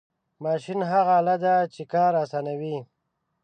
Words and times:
ماشین 0.43 0.79
هغه 0.91 1.13
آله 1.19 1.35
ده 1.43 1.53
چې 1.73 1.83
کار 1.93 2.11
آسانوي. 2.23 2.77